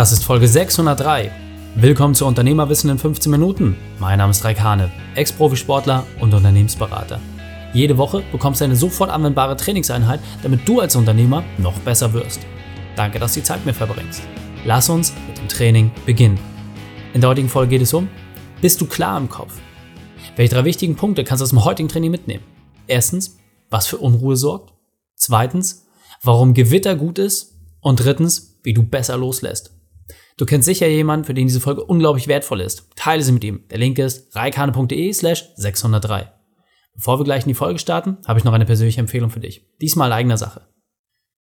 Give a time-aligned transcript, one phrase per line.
[0.00, 1.30] Das ist Folge 603.
[1.74, 3.76] Willkommen zu Unternehmerwissen in 15 Minuten.
[3.98, 7.20] Mein Name ist Raik Hane, Ex-Profisportler und Unternehmensberater.
[7.74, 12.40] Jede Woche bekommst du eine sofort anwendbare Trainingseinheit, damit du als Unternehmer noch besser wirst.
[12.96, 14.22] Danke, dass du die Zeit mit mir verbringst.
[14.64, 16.40] Lass uns mit dem Training beginnen.
[17.12, 18.08] In der heutigen Folge geht es um,
[18.62, 19.52] bist du klar im Kopf?
[20.34, 22.44] Welche drei wichtigen Punkte kannst du aus dem heutigen Training mitnehmen?
[22.86, 23.36] Erstens,
[23.68, 24.72] was für Unruhe sorgt.
[25.14, 25.88] Zweitens,
[26.22, 27.58] warum Gewitter gut ist.
[27.82, 29.74] Und drittens, wie du besser loslässt.
[30.40, 32.86] Du kennst sicher jemanden, für den diese Folge unglaublich wertvoll ist.
[32.96, 33.68] Teile sie mit ihm.
[33.68, 36.32] Der Link ist reikane.de slash 603.
[36.94, 39.66] Bevor wir gleich in die Folge starten, habe ich noch eine persönliche Empfehlung für dich.
[39.82, 40.62] Diesmal eigener Sache.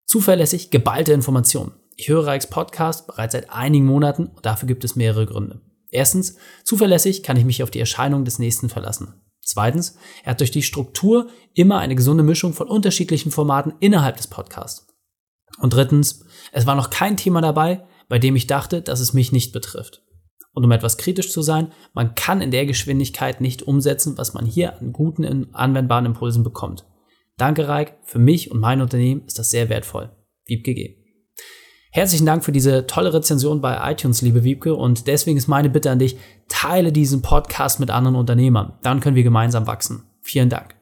[0.07, 1.73] Zuverlässig geballte Informationen.
[1.97, 5.61] Ich höre Reiks Podcast bereits seit einigen Monaten und dafür gibt es mehrere Gründe.
[5.91, 9.21] Erstens, zuverlässig kann ich mich auf die Erscheinung des Nächsten verlassen.
[9.43, 14.29] Zweitens, er hat durch die Struktur immer eine gesunde Mischung von unterschiedlichen Formaten innerhalb des
[14.29, 14.87] Podcasts.
[15.59, 19.33] Und drittens, es war noch kein Thema dabei, bei dem ich dachte, dass es mich
[19.33, 20.03] nicht betrifft.
[20.53, 24.47] Und um etwas kritisch zu sein, man kann in der Geschwindigkeit nicht umsetzen, was man
[24.47, 26.85] hier an guten, anwendbaren Impulsen bekommt.
[27.37, 27.99] Danke, Reik.
[28.05, 30.11] Für mich und mein Unternehmen ist das sehr wertvoll.
[30.47, 30.97] Wiebke G.
[31.91, 34.75] Herzlichen Dank für diese tolle Rezension bei iTunes, liebe Wiebke.
[34.75, 36.17] Und deswegen ist meine Bitte an dich,
[36.49, 38.79] teile diesen Podcast mit anderen Unternehmern.
[38.83, 40.05] Dann können wir gemeinsam wachsen.
[40.21, 40.75] Vielen Dank.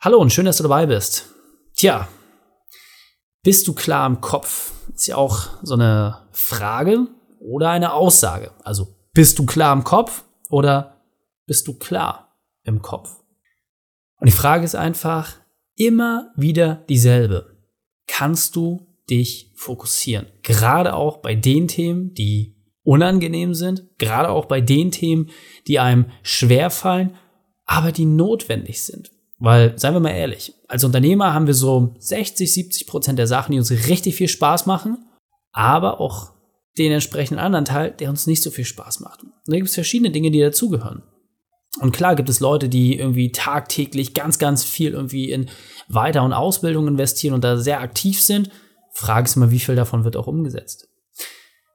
[0.00, 1.30] Hallo und schön, dass du dabei bist.
[1.74, 2.08] Tja,
[3.42, 4.72] bist du klar im Kopf?
[4.94, 7.08] Ist ja auch so eine Frage
[7.40, 8.52] oder eine Aussage.
[8.62, 11.02] Also bist du klar im Kopf oder
[11.46, 13.16] bist du klar im Kopf?
[14.18, 15.36] Und die Frage ist einfach
[15.74, 17.56] immer wieder dieselbe.
[18.06, 20.26] Kannst du dich fokussieren?
[20.42, 25.30] Gerade auch bei den Themen, die unangenehm sind, gerade auch bei den Themen,
[25.66, 27.16] die einem schwerfallen,
[27.64, 29.12] aber die notwendig sind.
[29.44, 33.50] Weil, seien wir mal ehrlich, als Unternehmer haben wir so 60, 70 Prozent der Sachen,
[33.50, 34.98] die uns richtig viel Spaß machen,
[35.50, 36.30] aber auch
[36.78, 39.24] den entsprechenden anderen Teil, der uns nicht so viel Spaß macht.
[39.24, 41.02] Und da gibt es verschiedene Dinge, die dazugehören.
[41.80, 45.50] Und klar gibt es Leute, die irgendwie tagtäglich ganz, ganz viel irgendwie in
[45.88, 48.48] Weiter- und Ausbildung investieren und da sehr aktiv sind.
[48.92, 50.88] Frage ist mal, wie viel davon wird auch umgesetzt.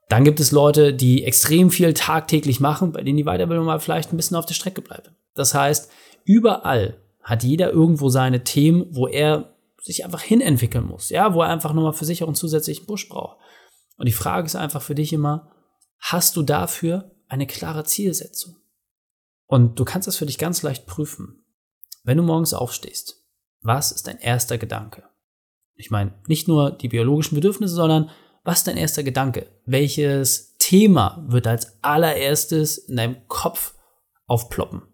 [0.08, 4.10] Dann gibt es Leute, die extrem viel tagtäglich machen, bei denen die Weiterbildung mal vielleicht
[4.10, 5.12] ein bisschen auf der Strecke bleibt.
[5.34, 5.90] Das heißt,
[6.24, 6.96] überall
[7.28, 11.74] hat jeder irgendwo seine Themen, wo er sich einfach hinentwickeln muss, ja, wo er einfach
[11.74, 13.36] nochmal für sich auch einen zusätzlichen Push braucht.
[13.98, 15.52] Und die Frage ist einfach für dich immer,
[15.98, 18.56] hast du dafür eine klare Zielsetzung?
[19.46, 21.44] Und du kannst das für dich ganz leicht prüfen.
[22.02, 23.22] Wenn du morgens aufstehst,
[23.60, 25.04] was ist dein erster Gedanke?
[25.74, 28.10] Ich meine, nicht nur die biologischen Bedürfnisse, sondern
[28.42, 29.50] was ist dein erster Gedanke?
[29.66, 33.74] Welches Thema wird als allererstes in deinem Kopf
[34.26, 34.87] aufploppen?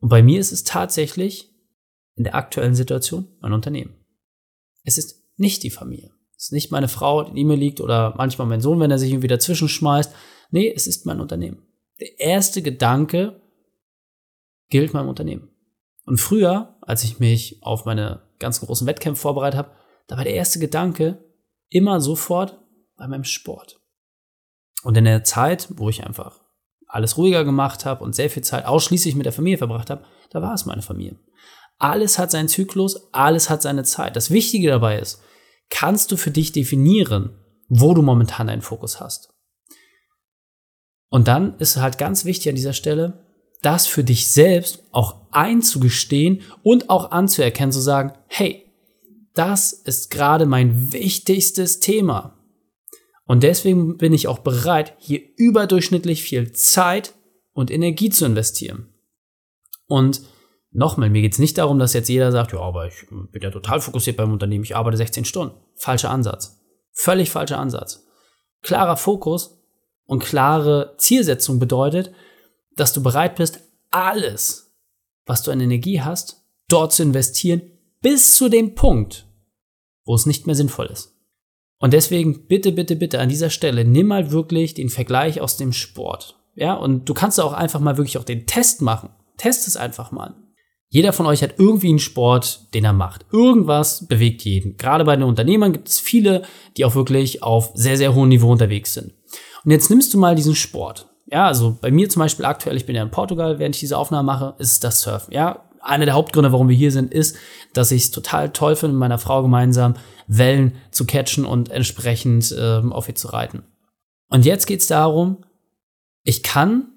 [0.00, 1.50] Und bei mir ist es tatsächlich
[2.14, 3.94] in der aktuellen Situation mein Unternehmen.
[4.84, 6.12] Es ist nicht die Familie.
[6.36, 8.98] Es ist nicht meine Frau, die neben mir liegt oder manchmal mein Sohn, wenn er
[8.98, 10.14] sich irgendwie dazwischen schmeißt.
[10.50, 11.66] Nee, es ist mein Unternehmen.
[12.00, 13.40] Der erste Gedanke
[14.68, 15.50] gilt meinem Unternehmen.
[16.04, 19.72] Und früher, als ich mich auf meine ganzen großen Wettkämpfe vorbereitet habe,
[20.06, 21.24] da war der erste Gedanke
[21.68, 22.60] immer sofort
[22.96, 23.80] bei meinem Sport.
[24.82, 26.44] Und in der Zeit, wo ich einfach
[26.88, 30.42] alles ruhiger gemacht habe und sehr viel Zeit ausschließlich mit der Familie verbracht habe, da
[30.42, 31.18] war es meine Familie.
[31.78, 34.16] Alles hat seinen Zyklus, alles hat seine Zeit.
[34.16, 35.22] Das Wichtige dabei ist,
[35.70, 37.38] kannst du für dich definieren,
[37.68, 39.34] wo du momentan deinen Fokus hast.
[41.10, 43.26] Und dann ist halt ganz wichtig an dieser Stelle,
[43.62, 48.64] das für dich selbst auch einzugestehen und auch anzuerkennen, zu sagen, hey,
[49.34, 52.37] das ist gerade mein wichtigstes Thema.
[53.28, 57.12] Und deswegen bin ich auch bereit, hier überdurchschnittlich viel Zeit
[57.52, 58.88] und Energie zu investieren.
[59.86, 60.22] Und
[60.70, 63.50] nochmal, mir geht es nicht darum, dass jetzt jeder sagt, ja, aber ich bin ja
[63.50, 65.54] total fokussiert beim Unternehmen, ich arbeite 16 Stunden.
[65.74, 66.58] Falscher Ansatz.
[66.92, 68.06] Völlig falscher Ansatz.
[68.62, 69.62] Klarer Fokus
[70.06, 72.12] und klare Zielsetzung bedeutet,
[72.76, 74.74] dass du bereit bist, alles,
[75.26, 77.60] was du an Energie hast, dort zu investieren,
[78.00, 79.28] bis zu dem Punkt,
[80.06, 81.17] wo es nicht mehr sinnvoll ist.
[81.80, 85.72] Und deswegen bitte, bitte, bitte an dieser Stelle nimm mal wirklich den Vergleich aus dem
[85.72, 86.36] Sport.
[86.54, 89.10] Ja, und du kannst auch einfach mal wirklich auch den Test machen.
[89.36, 90.34] Test es einfach mal.
[90.90, 93.26] Jeder von euch hat irgendwie einen Sport, den er macht.
[93.30, 94.76] Irgendwas bewegt jeden.
[94.76, 96.42] Gerade bei den Unternehmern gibt es viele,
[96.76, 99.12] die auch wirklich auf sehr, sehr hohem Niveau unterwegs sind.
[99.64, 101.08] Und jetzt nimmst du mal diesen Sport.
[101.30, 103.98] Ja, also bei mir zum Beispiel aktuell, ich bin ja in Portugal, während ich diese
[103.98, 105.34] Aufnahme mache, ist das Surfen.
[105.34, 107.36] Ja, einer der Hauptgründe, warum wir hier sind, ist,
[107.72, 109.94] dass ich es total toll finde, mit meiner Frau gemeinsam
[110.26, 113.64] Wellen zu catchen und entsprechend ähm, auf ihr zu reiten.
[114.28, 115.44] Und jetzt geht es darum,
[116.22, 116.88] ich kann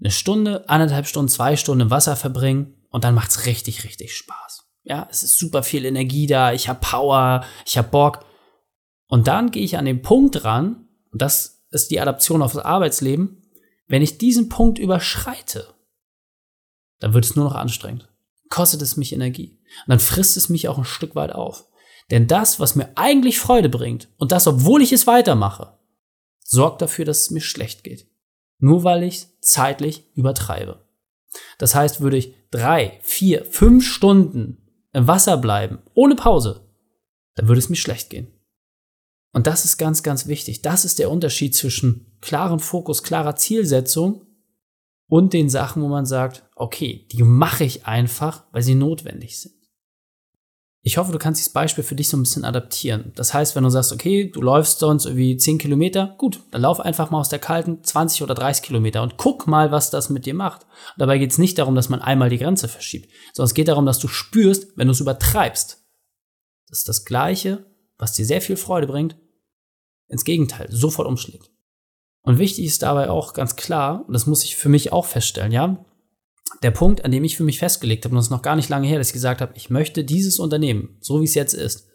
[0.00, 4.16] eine Stunde, anderthalb Stunden, zwei Stunden im Wasser verbringen und dann macht es richtig, richtig
[4.16, 4.64] Spaß.
[4.84, 8.24] Ja, es ist super viel Energie da, ich habe Power, ich habe Bock.
[9.06, 12.64] Und dann gehe ich an den Punkt ran, und das ist die Adaption auf das
[12.64, 13.42] Arbeitsleben,
[13.86, 15.74] wenn ich diesen Punkt überschreite,
[16.98, 18.11] dann wird es nur noch anstrengend.
[18.52, 19.58] Kostet es mich Energie.
[19.86, 21.64] Und dann frisst es mich auch ein Stück weit auf.
[22.10, 25.78] Denn das, was mir eigentlich Freude bringt, und das, obwohl ich es weitermache,
[26.44, 28.06] sorgt dafür, dass es mir schlecht geht.
[28.58, 30.84] Nur weil ich zeitlich übertreibe.
[31.56, 34.58] Das heißt, würde ich drei, vier, fünf Stunden
[34.92, 36.68] im Wasser bleiben, ohne Pause,
[37.36, 38.30] dann würde es mir schlecht gehen.
[39.32, 40.60] Und das ist ganz, ganz wichtig.
[40.60, 44.26] Das ist der Unterschied zwischen klaren Fokus, klarer Zielsetzung
[45.12, 49.52] und den Sachen, wo man sagt, okay, die mache ich einfach, weil sie notwendig sind.
[50.80, 53.12] Ich hoffe, du kannst dieses Beispiel für dich so ein bisschen adaptieren.
[53.14, 56.80] Das heißt, wenn du sagst, okay, du läufst sonst irgendwie 10 Kilometer, gut, dann lauf
[56.80, 60.24] einfach mal aus der kalten 20 oder 30 Kilometer und guck mal, was das mit
[60.24, 60.62] dir macht.
[60.62, 63.68] Und dabei geht es nicht darum, dass man einmal die Grenze verschiebt, sondern es geht
[63.68, 65.84] darum, dass du spürst, wenn du es übertreibst.
[66.68, 67.66] Das ist das Gleiche,
[67.98, 69.18] was dir sehr viel Freude bringt,
[70.08, 71.51] ins Gegenteil, sofort umschlägt.
[72.22, 75.52] Und wichtig ist dabei auch ganz klar, und das muss ich für mich auch feststellen,
[75.52, 75.84] ja,
[76.62, 78.68] der Punkt, an dem ich für mich festgelegt habe, und das ist noch gar nicht
[78.68, 81.88] lange her, dass ich gesagt habe, ich möchte dieses Unternehmen, so wie es jetzt ist,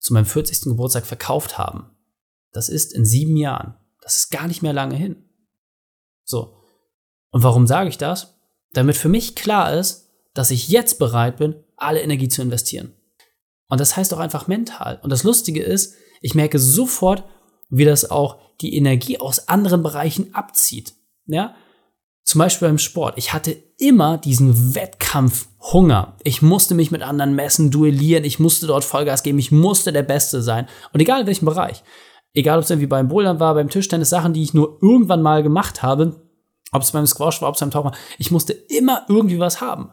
[0.00, 0.62] zu meinem 40.
[0.62, 1.90] Geburtstag verkauft haben.
[2.52, 3.76] Das ist in sieben Jahren.
[4.02, 5.24] Das ist gar nicht mehr lange hin.
[6.24, 6.56] So.
[7.30, 8.38] Und warum sage ich das?
[8.72, 12.94] Damit für mich klar ist, dass ich jetzt bereit bin, alle Energie zu investieren.
[13.68, 15.00] Und das heißt auch einfach mental.
[15.02, 17.24] Und das Lustige ist, ich merke sofort,
[17.70, 20.94] wie das auch die Energie aus anderen Bereichen abzieht.
[21.26, 21.54] Ja?
[22.24, 23.18] Zum Beispiel beim Sport.
[23.18, 26.16] Ich hatte immer diesen Wettkampfhunger.
[26.22, 28.24] Ich musste mich mit anderen messen, duellieren.
[28.24, 29.38] Ich musste dort Vollgas geben.
[29.38, 30.66] Ich musste der Beste sein.
[30.92, 31.82] Und egal in welchem Bereich.
[32.32, 35.42] Egal, ob es irgendwie beim Bouldern war, beim Tischtennis, Sachen, die ich nur irgendwann mal
[35.42, 36.28] gemacht habe.
[36.72, 37.96] Ob es beim Squash war, ob es beim Tauchen war.
[38.18, 39.90] Ich musste immer irgendwie was haben.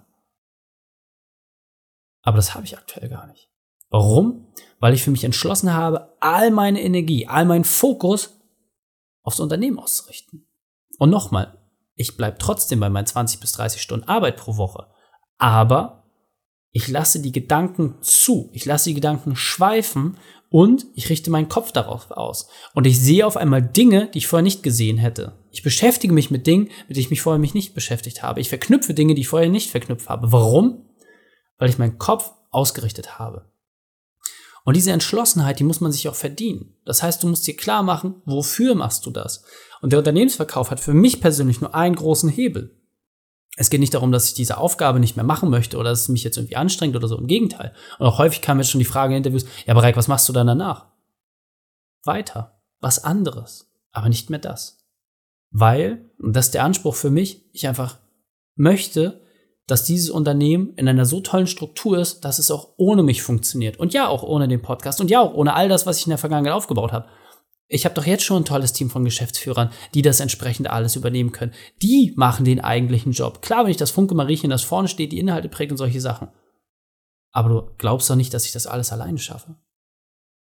[2.24, 3.50] Aber das habe ich aktuell gar nicht.
[3.90, 4.48] Warum?
[4.80, 8.41] Weil ich für mich entschlossen habe, all meine Energie, all meinen Fokus
[9.24, 10.48] aufs Unternehmen auszurichten.
[10.98, 11.58] Und nochmal,
[11.96, 14.88] ich bleibe trotzdem bei meinen 20 bis 30 Stunden Arbeit pro Woche.
[15.38, 16.02] Aber
[16.72, 20.18] ich lasse die Gedanken zu, ich lasse die Gedanken schweifen
[20.50, 22.48] und ich richte meinen Kopf darauf aus.
[22.74, 25.38] Und ich sehe auf einmal Dinge, die ich vorher nicht gesehen hätte.
[25.52, 28.40] Ich beschäftige mich mit Dingen, mit denen ich mich vorher mich nicht beschäftigt habe.
[28.40, 30.32] Ich verknüpfe Dinge, die ich vorher nicht verknüpft habe.
[30.32, 30.90] Warum?
[31.58, 33.51] Weil ich meinen Kopf ausgerichtet habe.
[34.64, 36.76] Und diese Entschlossenheit, die muss man sich auch verdienen.
[36.86, 39.44] Das heißt, du musst dir klar machen, wofür machst du das?
[39.82, 42.78] Und der Unternehmensverkauf hat für mich persönlich nur einen großen Hebel.
[43.58, 46.10] Es geht nicht darum, dass ich diese Aufgabe nicht mehr machen möchte oder dass es
[46.10, 47.18] mich jetzt irgendwie anstrengt oder so.
[47.18, 47.74] Im Gegenteil.
[48.00, 50.34] Und auch häufig kam jetzt schon die Frage in Interviews, ja, Bereik, was machst du
[50.34, 50.88] dann danach?
[52.04, 52.62] Weiter.
[52.80, 53.72] Was anderes.
[53.92, 54.88] Aber nicht mehr das.
[55.50, 57.98] Weil, und das ist der Anspruch für mich, ich einfach
[58.56, 59.22] möchte,
[59.72, 63.80] dass dieses Unternehmen in einer so tollen Struktur ist, dass es auch ohne mich funktioniert.
[63.80, 66.10] Und ja, auch ohne den Podcast und ja, auch ohne all das, was ich in
[66.12, 67.08] der Vergangenheit aufgebaut habe.
[67.70, 71.32] Ich habe doch jetzt schon ein tolles Team von Geschäftsführern, die das entsprechend alles übernehmen
[71.32, 71.54] können.
[71.82, 73.42] Die machen den eigentlichen Job.
[73.42, 76.28] Klar, wenn ich das Funke Mariechen, das vorne steht, die Inhalte prägt und solche Sachen.
[77.32, 79.56] Aber du glaubst doch nicht, dass ich das alles alleine schaffe.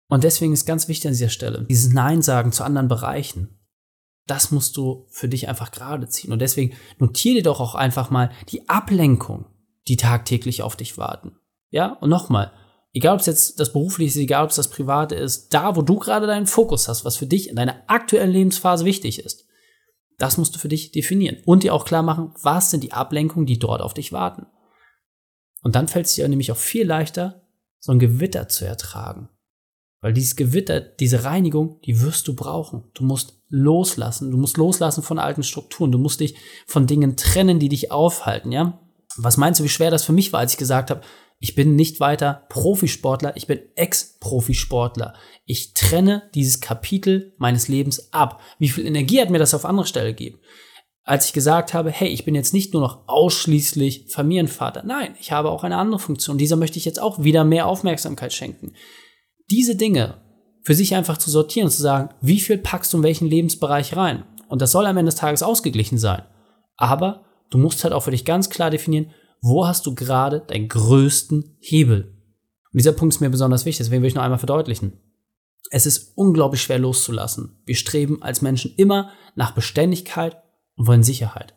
[0.09, 3.57] Und deswegen ist ganz wichtig an dieser Stelle, dieses Nein sagen zu anderen Bereichen
[4.27, 6.31] das musst du für dich einfach gerade ziehen.
[6.31, 9.45] Und deswegen notiere dir doch auch einfach mal die Ablenkung,
[9.87, 11.37] die tagtäglich auf dich warten.
[11.69, 12.51] Ja, und nochmal,
[12.93, 15.81] egal ob es jetzt das berufliche ist, egal ob es das private ist, da wo
[15.81, 19.45] du gerade deinen Fokus hast, was für dich in deiner aktuellen Lebensphase wichtig ist,
[20.19, 23.45] das musst du für dich definieren und dir auch klar machen, was sind die Ablenkungen,
[23.45, 24.45] die dort auf dich warten.
[25.63, 27.41] Und dann fällt es dir nämlich auch viel leichter,
[27.79, 29.29] so ein Gewitter zu ertragen.
[30.03, 32.83] Weil dieses Gewitter, diese Reinigung, die wirst du brauchen.
[32.93, 34.31] Du musst loslassen.
[34.31, 35.93] Du musst loslassen von alten Strukturen.
[35.93, 36.35] Du musst dich
[36.67, 38.81] von Dingen trennen, die dich aufhalten, ja?
[39.15, 41.01] Was meinst du, wie schwer das für mich war, als ich gesagt habe,
[41.39, 45.13] ich bin nicht weiter Profisportler, ich bin Ex-Profisportler.
[45.45, 48.41] Ich trenne dieses Kapitel meines Lebens ab.
[48.59, 50.39] Wie viel Energie hat mir das auf andere Stelle gegeben?
[51.05, 54.83] Als ich gesagt habe, hey, ich bin jetzt nicht nur noch ausschließlich Familienvater.
[54.83, 56.37] Nein, ich habe auch eine andere Funktion.
[56.37, 58.73] Dieser möchte ich jetzt auch wieder mehr Aufmerksamkeit schenken
[59.49, 60.21] diese Dinge
[60.63, 63.95] für sich einfach zu sortieren und zu sagen, wie viel packst du in welchen Lebensbereich
[63.95, 64.23] rein?
[64.47, 66.23] Und das soll am Ende des Tages ausgeglichen sein.
[66.77, 70.69] Aber du musst halt auch für dich ganz klar definieren, wo hast du gerade deinen
[70.69, 72.17] größten Hebel?
[72.71, 74.93] Und dieser Punkt ist mir besonders wichtig, deswegen will ich noch einmal verdeutlichen.
[75.69, 77.61] Es ist unglaublich schwer loszulassen.
[77.65, 80.37] Wir streben als Menschen immer nach Beständigkeit
[80.75, 81.55] und wollen Sicherheit.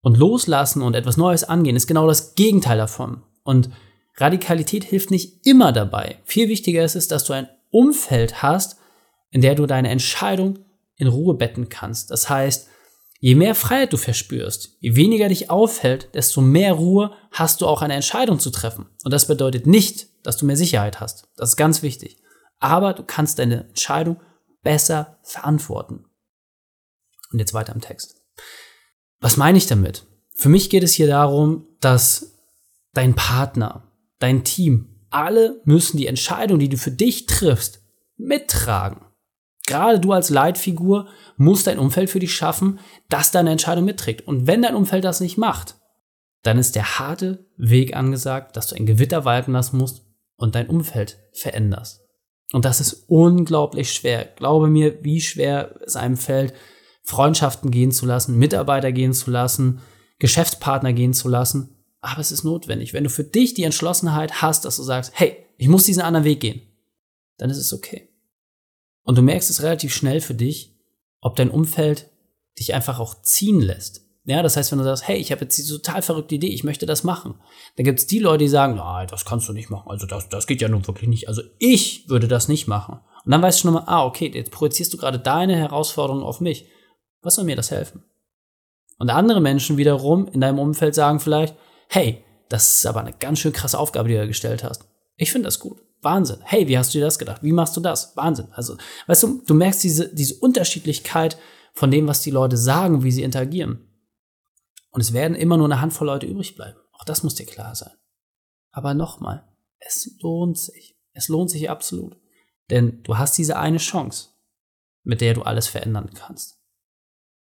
[0.00, 3.22] Und loslassen und etwas Neues angehen ist genau das Gegenteil davon.
[3.42, 3.70] Und
[4.20, 6.20] Radikalität hilft nicht immer dabei.
[6.24, 8.78] Viel wichtiger ist es, dass du ein Umfeld hast,
[9.30, 10.58] in der du deine Entscheidung
[10.96, 12.10] in Ruhe betten kannst.
[12.10, 12.68] Das heißt,
[13.20, 17.82] je mehr Freiheit du verspürst, je weniger dich aufhält, desto mehr Ruhe hast du auch
[17.82, 18.86] eine Entscheidung zu treffen.
[19.04, 21.28] Und das bedeutet nicht, dass du mehr Sicherheit hast.
[21.36, 22.18] Das ist ganz wichtig.
[22.58, 24.20] Aber du kannst deine Entscheidung
[24.62, 26.04] besser verantworten.
[27.30, 28.16] Und jetzt weiter im Text.
[29.20, 30.04] Was meine ich damit?
[30.34, 32.34] Für mich geht es hier darum, dass
[32.94, 33.87] dein Partner,
[34.18, 37.82] dein Team, alle müssen die Entscheidung, die du für dich triffst,
[38.16, 39.02] mittragen.
[39.66, 44.26] Gerade du als Leitfigur musst dein Umfeld für dich schaffen, das deine Entscheidung mitträgt.
[44.26, 45.76] Und wenn dein Umfeld das nicht macht,
[46.42, 50.06] dann ist der harte Weg angesagt, dass du ein Gewitter walten lassen musst
[50.36, 52.00] und dein Umfeld veränderst.
[52.52, 54.24] Und das ist unglaublich schwer.
[54.24, 56.54] Glaube mir, wie schwer es einem fällt,
[57.02, 59.80] Freundschaften gehen zu lassen, Mitarbeiter gehen zu lassen,
[60.18, 61.77] Geschäftspartner gehen zu lassen.
[62.00, 62.92] Aber es ist notwendig.
[62.92, 66.24] Wenn du für dich die Entschlossenheit hast, dass du sagst, hey, ich muss diesen anderen
[66.24, 66.62] Weg gehen,
[67.38, 68.08] dann ist es okay.
[69.02, 70.76] Und du merkst es relativ schnell für dich,
[71.20, 72.10] ob dein Umfeld
[72.58, 74.02] dich einfach auch ziehen lässt.
[74.24, 76.62] Ja, das heißt, wenn du sagst, hey, ich habe jetzt diese total verrückte Idee, ich
[76.62, 77.36] möchte das machen,
[77.76, 79.90] dann gibt es die Leute, die sagen, nein, das kannst du nicht machen.
[79.90, 81.28] Also das, das geht ja nun wirklich nicht.
[81.28, 83.00] Also ich würde das nicht machen.
[83.24, 86.40] Und dann weißt du schon mal, ah, okay, jetzt projizierst du gerade deine Herausforderung auf
[86.40, 86.66] mich.
[87.22, 88.04] Was soll mir das helfen?
[88.98, 91.54] Und andere Menschen wiederum in deinem Umfeld sagen vielleicht,
[91.88, 94.84] hey, das ist aber eine ganz schön krasse Aufgabe, die du gestellt hast.
[95.16, 95.82] Ich finde das gut.
[96.00, 96.38] Wahnsinn.
[96.44, 97.42] Hey, wie hast du dir das gedacht?
[97.42, 98.16] Wie machst du das?
[98.16, 98.48] Wahnsinn.
[98.52, 98.76] Also,
[99.06, 101.36] weißt du, du merkst diese, diese Unterschiedlichkeit
[101.72, 103.84] von dem, was die Leute sagen, wie sie interagieren.
[104.90, 106.78] Und es werden immer nur eine Handvoll Leute übrig bleiben.
[106.92, 107.92] Auch das muss dir klar sein.
[108.70, 109.44] Aber nochmal,
[109.80, 110.96] es lohnt sich.
[111.12, 112.16] Es lohnt sich absolut.
[112.70, 114.28] Denn du hast diese eine Chance,
[115.02, 116.60] mit der du alles verändern kannst.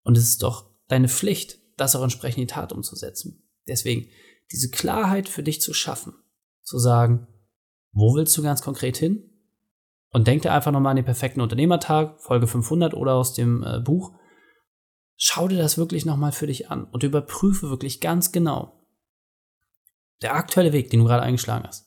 [0.02, 3.45] Und es ist doch deine Pflicht, das auch entsprechend in die Tat umzusetzen.
[3.66, 4.08] Deswegen,
[4.52, 6.14] diese Klarheit für dich zu schaffen,
[6.62, 7.26] zu sagen,
[7.92, 9.30] wo willst du ganz konkret hin?
[10.10, 13.80] Und denk dir einfach nochmal an den perfekten Unternehmertag, Folge 500 oder aus dem äh,
[13.80, 14.12] Buch
[15.16, 18.86] schau dir das wirklich nochmal für dich an und überprüfe wirklich ganz genau.
[20.22, 21.86] Der aktuelle Weg, den du gerade eingeschlagen hast,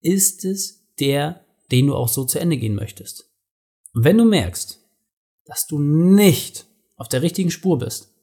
[0.00, 3.30] ist es der, den du auch so zu Ende gehen möchtest?
[3.92, 4.80] Und wenn du merkst,
[5.44, 8.14] dass du nicht auf der richtigen Spur bist,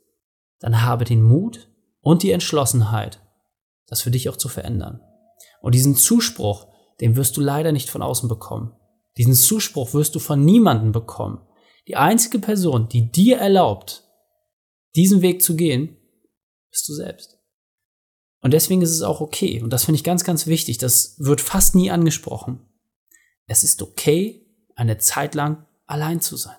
[0.60, 1.70] dann habe den Mut
[2.06, 3.20] und die Entschlossenheit,
[3.88, 5.02] das für dich auch zu verändern.
[5.60, 6.68] Und diesen Zuspruch,
[7.02, 8.74] den wirst du leider nicht von außen bekommen.
[9.18, 11.42] Diesen Zuspruch wirst du von niemandem bekommen.
[11.88, 14.04] Die einzige Person, die dir erlaubt,
[14.96, 15.98] diesen Weg zu gehen,
[16.70, 17.40] bist du selbst.
[18.42, 21.42] Und deswegen ist es auch okay, und das finde ich ganz, ganz wichtig, das wird
[21.42, 22.70] fast nie angesprochen.
[23.48, 24.46] Es ist okay,
[24.76, 26.58] eine Zeit lang allein zu sein.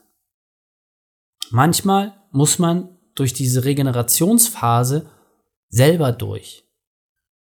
[1.51, 5.09] Manchmal muss man durch diese Regenerationsphase
[5.69, 6.65] selber durch.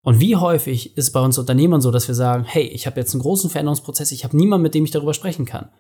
[0.03, 2.99] Und wie häufig ist es bei uns Unternehmern so, dass wir sagen, hey, ich habe
[2.99, 5.71] jetzt einen großen Veränderungsprozess, ich habe niemanden, mit dem ich darüber sprechen kann.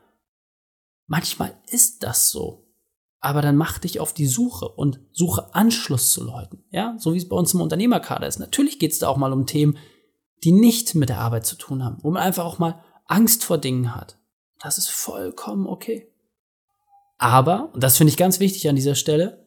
[1.06, 2.62] Manchmal ist das so
[3.22, 6.64] aber dann mach dich auf die Suche und suche Anschluss zu Leuten.
[6.70, 8.40] Ja, so wie es bei uns im Unternehmerkader ist.
[8.40, 9.78] Natürlich geht es da auch mal um Themen,
[10.42, 13.58] die nicht mit der Arbeit zu tun haben, wo man einfach auch mal Angst vor
[13.58, 14.18] Dingen hat.
[14.58, 16.12] Das ist vollkommen okay.
[17.16, 19.41] Aber, und das finde ich ganz wichtig an dieser Stelle,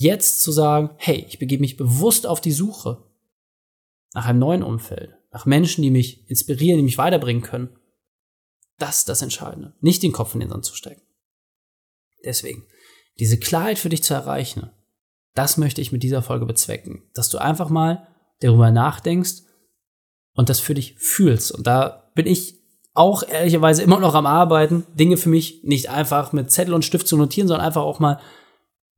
[0.00, 3.04] jetzt zu sagen, hey, ich begebe mich bewusst auf die Suche
[4.14, 7.76] nach einem neuen Umfeld, nach Menschen, die mich inspirieren, die mich weiterbringen können.
[8.78, 9.74] Das ist das Entscheidende.
[9.80, 11.02] Nicht den Kopf in den Sand zu stecken.
[12.24, 12.64] Deswegen,
[13.18, 14.70] diese Klarheit für dich zu erreichen,
[15.34, 17.02] das möchte ich mit dieser Folge bezwecken.
[17.12, 18.08] Dass du einfach mal
[18.40, 19.42] darüber nachdenkst
[20.32, 21.52] und das für dich fühlst.
[21.52, 22.58] Und da bin ich
[22.94, 27.06] auch ehrlicherweise immer noch am Arbeiten, Dinge für mich nicht einfach mit Zettel und Stift
[27.06, 28.18] zu notieren, sondern einfach auch mal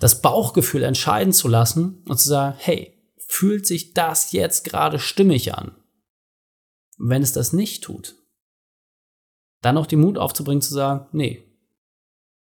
[0.03, 5.55] das Bauchgefühl entscheiden zu lassen und zu sagen, hey, fühlt sich das jetzt gerade stimmig
[5.55, 5.77] an?
[6.99, 8.17] Und wenn es das nicht tut,
[9.61, 11.45] dann auch den Mut aufzubringen zu sagen, nee,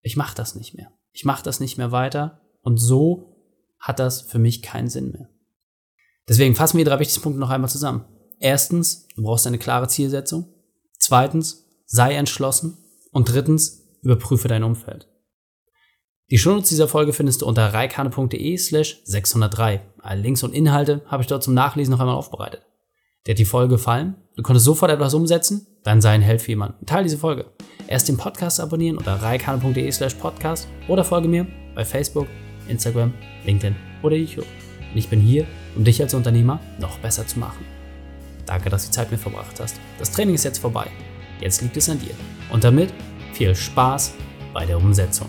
[0.03, 0.93] ich mache das nicht mehr.
[1.13, 3.35] Ich mache das nicht mehr weiter und so
[3.79, 5.31] hat das für mich keinen Sinn mehr.
[6.29, 8.05] Deswegen fassen wir die drei wichtigsten Punkte noch einmal zusammen.
[8.39, 10.53] Erstens, du brauchst eine klare Zielsetzung.
[10.99, 12.77] Zweitens, sei entschlossen.
[13.13, 15.09] Und drittens, überprüfe dein Umfeld.
[16.29, 19.81] Die Shownotes dieser Folge findest du unter reikane.de slash 603.
[20.03, 22.63] Alle Links und Inhalte habe ich dort zum Nachlesen noch einmal aufbereitet.
[23.25, 24.17] Dir hat die Folge gefallen?
[24.35, 25.69] Du konntest sofort etwas umsetzen?
[25.85, 26.85] Dann sei ein Held für jemanden.
[26.85, 27.47] Teil diese Folge.
[27.87, 32.27] Erst den Podcast abonnieren unter reikane.de slash podcast oder folge mir bei Facebook,
[32.67, 33.15] Instagram,
[33.45, 34.47] LinkedIn oder YouTube.
[34.91, 37.65] Und ich bin hier, um dich als Unternehmer noch besser zu machen.
[38.47, 39.77] Danke, dass du die Zeit mit verbracht hast.
[40.01, 40.89] Das Training ist jetzt vorbei.
[41.41, 42.15] Jetzt liegt es an dir.
[42.51, 42.93] Und damit
[43.33, 44.15] viel Spaß
[44.53, 45.29] bei der Umsetzung.